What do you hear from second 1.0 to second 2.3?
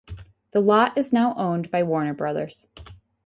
now owned by Warner